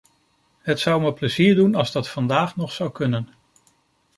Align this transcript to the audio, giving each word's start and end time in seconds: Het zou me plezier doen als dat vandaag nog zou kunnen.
Het 0.59 0.79
zou 0.79 1.01
me 1.01 1.13
plezier 1.13 1.55
doen 1.55 1.75
als 1.75 1.91
dat 1.91 2.09
vandaag 2.09 2.55
nog 2.55 2.71
zou 2.71 2.91
kunnen. 2.91 3.29